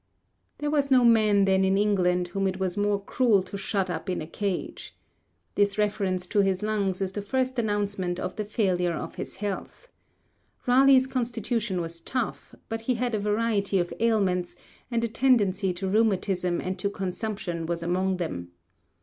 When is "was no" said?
0.71-1.05